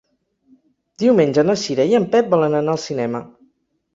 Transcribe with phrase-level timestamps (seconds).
[1.01, 3.25] Diumenge na Cira i en Pep volen anar al cinema.